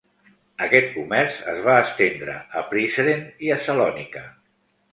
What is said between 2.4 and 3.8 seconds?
a Prizren i a